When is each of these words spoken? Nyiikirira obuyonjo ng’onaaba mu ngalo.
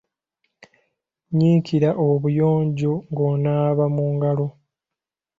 Nyiikirira 1.35 1.89
obuyonjo 2.07 2.93
ng’onaaba 3.09 3.85
mu 3.95 4.03
ngalo. 4.13 4.47